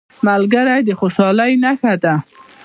[0.27, 2.13] ملګری د خوشحالۍ نښه ده